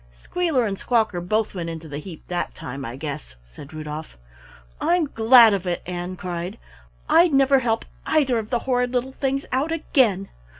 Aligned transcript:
"Squealer 0.15 0.65
and 0.65 0.79
Squawker 0.79 1.21
both 1.21 1.53
went 1.53 1.69
into 1.69 1.87
the 1.87 1.99
heap 1.99 2.27
that 2.27 2.55
time, 2.55 2.83
I 2.83 2.95
guess," 2.95 3.35
said 3.45 3.71
Rudolf. 3.71 4.17
"I'm 4.81 5.05
glad 5.05 5.53
of 5.53 5.67
it!" 5.67 5.83
Ann 5.85 6.15
cried. 6.15 6.57
"I'd 7.07 7.33
never 7.33 7.59
help 7.59 7.85
either 8.07 8.39
of 8.39 8.49
the 8.49 8.57
horrid 8.65 8.93
little 8.93 9.11
things 9.13 9.45
out 9.51 9.71
again. 9.71 10.29